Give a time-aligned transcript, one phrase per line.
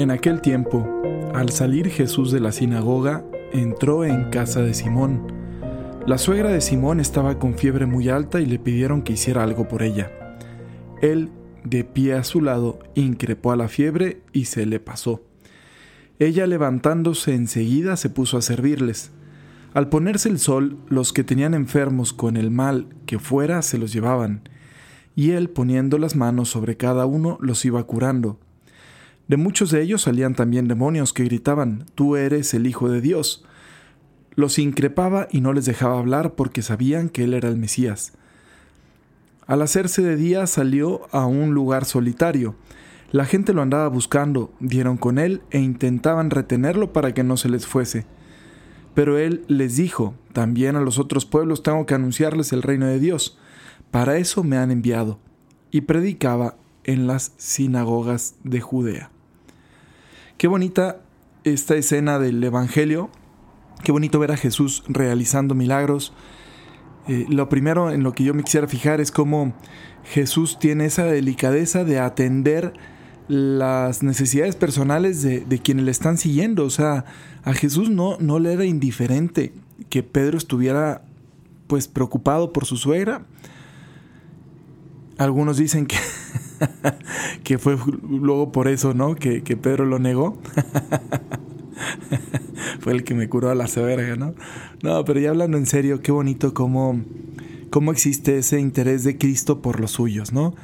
[0.00, 0.88] En aquel tiempo,
[1.34, 3.22] al salir Jesús de la sinagoga,
[3.52, 5.30] entró en casa de Simón.
[6.06, 9.68] La suegra de Simón estaba con fiebre muy alta y le pidieron que hiciera algo
[9.68, 10.10] por ella.
[11.02, 11.28] Él,
[11.64, 15.20] de pie a su lado, increpó a la fiebre y se le pasó.
[16.18, 19.10] Ella levantándose enseguida se puso a servirles.
[19.74, 23.92] Al ponerse el sol, los que tenían enfermos con el mal que fuera se los
[23.92, 24.48] llevaban,
[25.14, 28.38] y él poniendo las manos sobre cada uno los iba curando.
[29.30, 33.44] De muchos de ellos salían también demonios que gritaban, Tú eres el Hijo de Dios.
[34.34, 38.14] Los increpaba y no les dejaba hablar porque sabían que él era el Mesías.
[39.46, 42.56] Al hacerse de día salió a un lugar solitario.
[43.12, 47.50] La gente lo andaba buscando, dieron con él e intentaban retenerlo para que no se
[47.50, 48.06] les fuese.
[48.94, 52.98] Pero él les dijo, también a los otros pueblos tengo que anunciarles el reino de
[52.98, 53.38] Dios.
[53.92, 55.20] Para eso me han enviado.
[55.70, 59.12] Y predicaba en las sinagogas de Judea.
[60.40, 61.02] Qué bonita
[61.44, 63.10] esta escena del Evangelio.
[63.84, 66.14] Qué bonito ver a Jesús realizando milagros.
[67.08, 69.52] Eh, lo primero en lo que yo me quisiera fijar es cómo
[70.02, 72.72] Jesús tiene esa delicadeza de atender
[73.28, 76.64] las necesidades personales de, quienes le están siguiendo.
[76.64, 77.04] O sea,
[77.44, 79.52] a Jesús no, no le era indiferente
[79.90, 81.02] que Pedro estuviera
[81.66, 83.26] pues preocupado por su suegra.
[85.20, 85.98] Algunos dicen que
[87.44, 87.76] que fue
[88.08, 89.14] luego por eso, ¿no?
[89.14, 90.38] Que, Pedro lo negó.
[92.80, 94.34] fue el que me curó a la severa, ¿no?
[94.82, 97.02] No, pero ya hablando en serio, qué bonito cómo,
[97.68, 100.54] cómo existe ese interés de Cristo por los suyos, ¿no?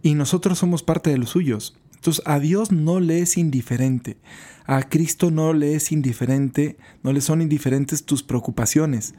[0.00, 1.76] Y nosotros somos parte de los suyos.
[1.96, 4.18] Entonces a Dios no le es indiferente,
[4.66, 9.14] a Cristo no le es indiferente, no le son indiferentes tus preocupaciones,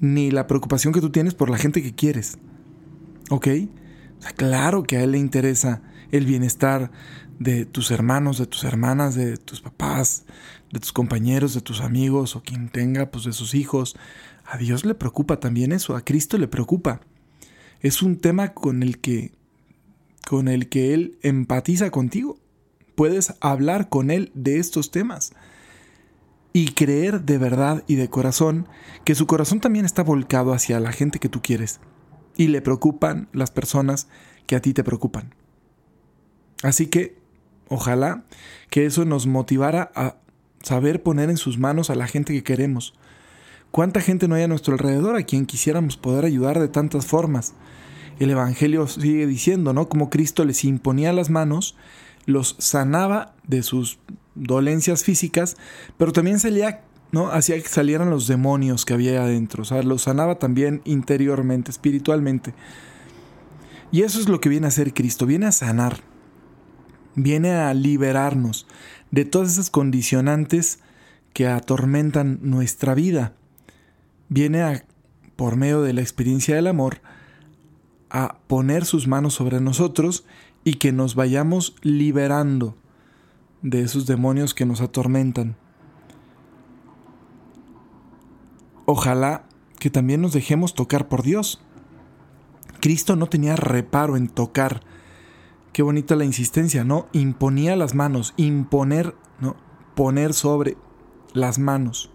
[0.00, 2.38] ni la preocupación que tú tienes por la gente que quieres.
[3.28, 3.48] ¿Ok?
[4.32, 6.90] Claro que a Él le interesa el bienestar
[7.38, 10.24] de tus hermanos, de tus hermanas, de tus papás,
[10.72, 13.96] de tus compañeros, de tus amigos o quien tenga, pues de sus hijos.
[14.44, 17.00] A Dios le preocupa también eso, a Cristo le preocupa.
[17.80, 19.32] Es un tema con el que
[20.26, 22.38] con el que él empatiza contigo.
[22.94, 25.34] Puedes hablar con él de estos temas
[26.54, 28.68] y creer de verdad y de corazón
[29.04, 31.80] que su corazón también está volcado hacia la gente que tú quieres
[32.36, 34.08] y le preocupan las personas
[34.46, 35.34] que a ti te preocupan.
[36.62, 37.16] Así que,
[37.68, 38.24] ojalá
[38.70, 40.16] que eso nos motivara a
[40.62, 42.94] saber poner en sus manos a la gente que queremos.
[43.70, 47.54] ¿Cuánta gente no hay a nuestro alrededor a quien quisiéramos poder ayudar de tantas formas?
[48.18, 49.88] El Evangelio sigue diciendo, ¿no?
[49.88, 51.76] Como Cristo les imponía las manos,
[52.26, 53.98] los sanaba de sus
[54.34, 55.56] dolencias físicas,
[55.96, 56.82] pero también salía
[57.12, 57.30] ¿no?
[57.30, 62.54] Hacía que salieran los demonios que había adentro, o sea, los sanaba también interiormente, espiritualmente.
[63.92, 66.00] Y eso es lo que viene a hacer Cristo, viene a sanar,
[67.14, 68.66] viene a liberarnos
[69.10, 70.80] de todas esas condicionantes
[71.32, 73.34] que atormentan nuestra vida.
[74.28, 74.84] Viene a,
[75.36, 77.02] por medio de la experiencia del amor,
[78.10, 80.24] a poner sus manos sobre nosotros
[80.64, 82.76] y que nos vayamos liberando
[83.62, 85.56] de esos demonios que nos atormentan.
[88.86, 89.44] Ojalá
[89.78, 91.60] que también nos dejemos tocar por Dios.
[92.80, 94.82] Cristo no tenía reparo en tocar.
[95.72, 97.08] Qué bonita la insistencia, ¿no?
[97.12, 99.56] Imponía las manos, imponer, ¿no?
[99.94, 100.76] Poner sobre
[101.32, 102.10] las manos.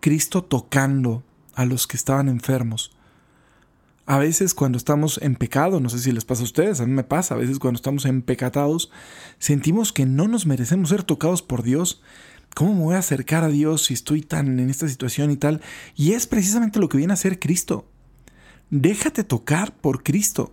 [0.00, 1.22] Cristo tocando
[1.54, 2.96] a los que estaban enfermos.
[4.04, 6.92] A veces cuando estamos en pecado, no sé si les pasa a ustedes, a mí
[6.92, 8.90] me pasa, a veces cuando estamos empecatados,
[9.38, 12.02] sentimos que no nos merecemos ser tocados por Dios
[12.54, 15.62] ¿Cómo me voy a acercar a Dios si estoy tan en esta situación y tal?
[15.96, 17.86] Y es precisamente lo que viene a hacer Cristo.
[18.70, 20.52] Déjate tocar por Cristo.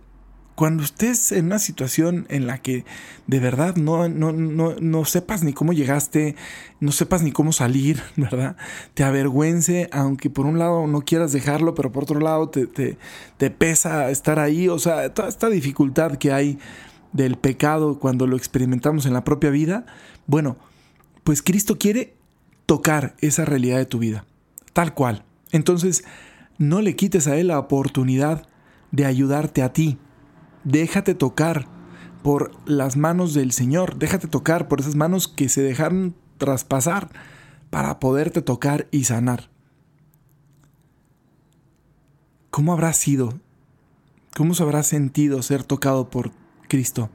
[0.54, 2.84] Cuando estés en una situación en la que
[3.26, 6.36] de verdad no, no, no, sepas ni cómo llegaste,
[6.80, 8.56] no sepas ni cómo salir, ¿verdad?
[8.94, 12.98] Te avergüence, aunque por un lado no quieras dejarlo, pero por otro lado te, te,
[13.38, 14.68] te pesa estar ahí.
[14.68, 16.58] O sea, toda esta dificultad que hay
[17.12, 19.86] del pecado cuando lo experimentamos en la propia vida.
[20.26, 20.56] Bueno,
[21.30, 22.16] pues Cristo quiere
[22.66, 24.24] tocar esa realidad de tu vida,
[24.72, 25.24] tal cual.
[25.52, 26.02] Entonces,
[26.58, 28.48] no le quites a Él la oportunidad
[28.90, 29.96] de ayudarte a ti.
[30.64, 31.68] Déjate tocar
[32.24, 37.10] por las manos del Señor, déjate tocar por esas manos que se dejaron traspasar
[37.70, 39.50] para poderte tocar y sanar.
[42.50, 43.38] ¿Cómo habrá sido?
[44.36, 46.32] ¿Cómo se habrá sentido ser tocado por
[46.66, 47.08] Cristo?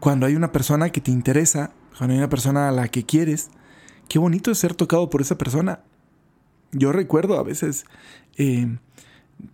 [0.00, 3.50] Cuando hay una persona que te interesa, cuando hay una persona a la que quieres,
[4.08, 5.80] qué bonito es ser tocado por esa persona.
[6.72, 7.84] Yo recuerdo a veces,
[8.36, 8.76] eh,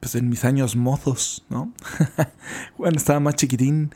[0.00, 1.72] pues en mis años mozos, ¿no?
[2.76, 3.94] cuando estaba más chiquitín,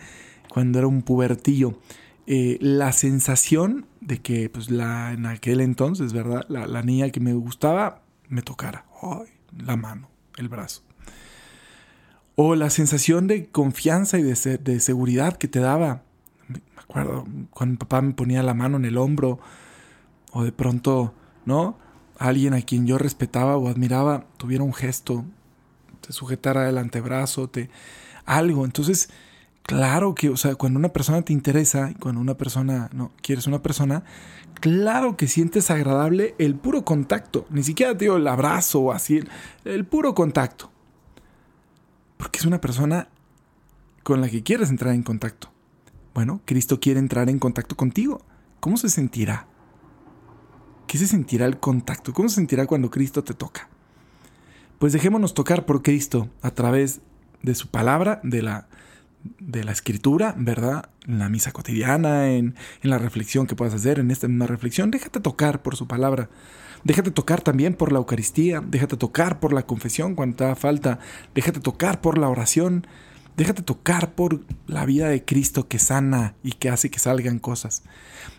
[0.48, 1.78] cuando era un pubertillo,
[2.26, 6.44] eh, la sensación de que pues, la, en aquel entonces, ¿verdad?
[6.48, 8.84] La, niña que me gustaba me tocara
[9.56, 10.82] la mano, el brazo.
[12.34, 16.02] O la sensación de confianza y de, de seguridad que te daba.
[16.48, 19.38] Me acuerdo cuando mi papá me ponía la mano en el hombro
[20.32, 21.14] o de pronto,
[21.44, 21.78] ¿no?
[22.18, 25.24] Alguien a quien yo respetaba o admiraba tuviera un gesto,
[26.00, 27.70] te sujetara el antebrazo, te
[28.24, 28.64] algo.
[28.64, 29.10] Entonces,
[29.62, 33.62] claro que, o sea, cuando una persona te interesa, cuando una persona, no, quieres una
[33.62, 34.04] persona,
[34.54, 37.46] claro que sientes agradable el puro contacto.
[37.50, 39.22] Ni siquiera te digo el abrazo o así,
[39.64, 40.70] el puro contacto.
[42.16, 43.08] Porque es una persona
[44.02, 45.50] con la que quieres entrar en contacto.
[46.18, 48.22] Bueno, Cristo quiere entrar en contacto contigo.
[48.58, 49.46] ¿Cómo se sentirá?
[50.88, 52.12] ¿Qué se sentirá el contacto?
[52.12, 53.68] ¿Cómo se sentirá cuando Cristo te toca?
[54.80, 57.02] Pues dejémonos tocar por Cristo a través
[57.44, 58.66] de su palabra, de la,
[59.38, 60.90] de la escritura, ¿verdad?
[61.06, 64.90] En la misa cotidiana, en, en la reflexión que puedas hacer, en esta misma reflexión.
[64.90, 66.30] Déjate tocar por su palabra.
[66.82, 68.60] Déjate tocar también por la Eucaristía.
[68.60, 70.98] Déjate tocar por la confesión cuando te da falta.
[71.36, 72.88] Déjate tocar por la oración.
[73.38, 77.84] Déjate tocar por la vida de Cristo que sana y que hace que salgan cosas.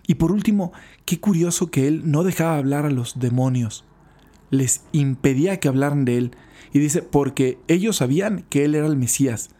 [0.05, 0.73] Y por último,
[1.05, 3.85] qué curioso que Él no dejaba hablar a los demonios.
[4.49, 6.31] Les impedía que hablaran de Él.
[6.73, 9.51] Y dice, porque ellos sabían que Él era el Mesías.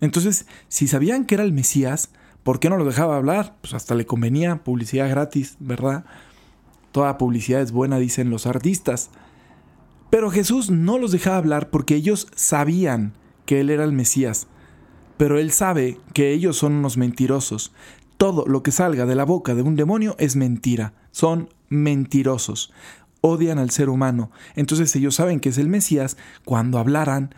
[0.00, 2.10] Entonces, si sabían que era el Mesías,
[2.42, 3.58] ¿por qué no lo dejaba hablar?
[3.60, 6.06] Pues hasta le convenía publicidad gratis, ¿verdad?
[6.90, 9.10] Toda publicidad es buena, dicen los artistas.
[10.10, 13.12] Pero Jesús no los dejaba hablar porque ellos sabían
[13.46, 14.48] que Él era el Mesías
[15.22, 17.72] pero él sabe que ellos son unos mentirosos.
[18.16, 20.94] Todo lo que salga de la boca de un demonio es mentira.
[21.12, 22.72] Son mentirosos.
[23.20, 24.32] Odian al ser humano.
[24.56, 26.16] Entonces ellos saben que es el Mesías.
[26.44, 27.36] Cuando hablaran,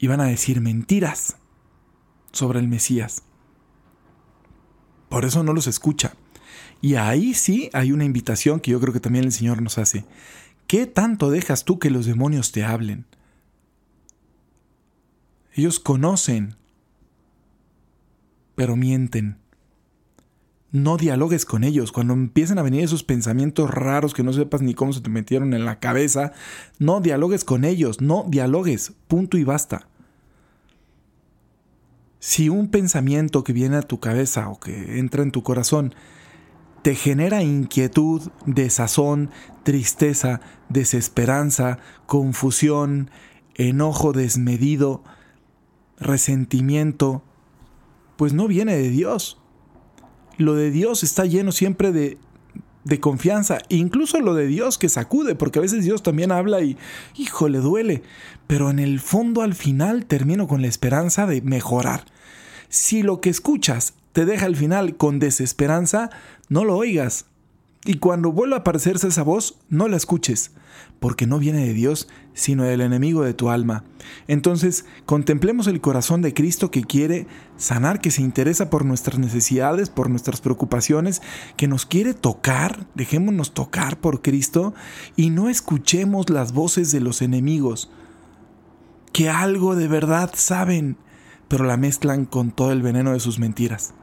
[0.00, 1.36] iban a decir mentiras
[2.32, 3.22] sobre el Mesías.
[5.08, 6.14] Por eso no los escucha.
[6.80, 10.04] Y ahí sí hay una invitación que yo creo que también el Señor nos hace.
[10.66, 13.06] ¿Qué tanto dejas tú que los demonios te hablen?
[15.56, 16.54] Ellos conocen,
[18.54, 19.38] pero mienten.
[20.70, 21.92] No dialogues con ellos.
[21.92, 25.54] Cuando empiecen a venir esos pensamientos raros que no sepas ni cómo se te metieron
[25.54, 26.32] en la cabeza,
[26.78, 29.88] no dialogues con ellos, no dialogues, punto y basta.
[32.18, 35.94] Si un pensamiento que viene a tu cabeza o que entra en tu corazón
[36.82, 39.30] te genera inquietud, desazón,
[39.62, 43.10] tristeza, desesperanza, confusión,
[43.54, 45.02] enojo desmedido,
[45.98, 47.22] resentimiento,
[48.16, 49.38] pues no viene de Dios.
[50.38, 52.18] Lo de Dios está lleno siempre de,
[52.84, 56.76] de confianza, incluso lo de Dios que sacude, porque a veces Dios también habla y,
[57.16, 58.02] hijo, le duele,
[58.46, 62.04] pero en el fondo al final termino con la esperanza de mejorar.
[62.68, 66.10] Si lo que escuchas te deja al final con desesperanza,
[66.48, 67.26] no lo oigas.
[67.86, 70.52] Y cuando vuelva a aparecerse esa voz, no la escuches
[71.00, 73.84] porque no viene de Dios, sino del enemigo de tu alma.
[74.28, 77.26] Entonces, contemplemos el corazón de Cristo que quiere
[77.56, 81.22] sanar, que se interesa por nuestras necesidades, por nuestras preocupaciones,
[81.56, 84.74] que nos quiere tocar, dejémonos tocar por Cristo
[85.16, 87.90] y no escuchemos las voces de los enemigos,
[89.12, 90.96] que algo de verdad saben,
[91.48, 93.94] pero la mezclan con todo el veneno de sus mentiras.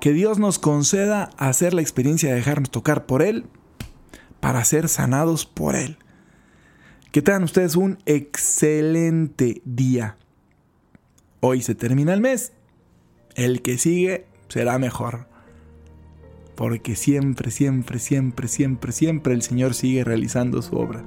[0.00, 3.46] Que Dios nos conceda hacer la experiencia de dejarnos tocar por Él
[4.40, 5.98] para ser sanados por Él.
[7.10, 10.16] Que tengan ustedes un excelente día.
[11.40, 12.52] Hoy se termina el mes.
[13.34, 15.26] El que sigue será mejor.
[16.54, 21.04] Porque siempre, siempre, siempre, siempre, siempre el Señor sigue realizando su obra.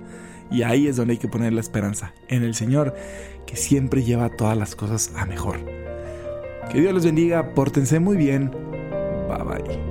[0.50, 2.14] Y ahí es donde hay que poner la esperanza.
[2.28, 2.96] En el Señor
[3.46, 5.60] que siempre lleva todas las cosas a mejor.
[6.72, 7.54] Que Dios les bendiga.
[7.54, 8.71] Pórtense muy bien.
[9.32, 9.91] Bye bye.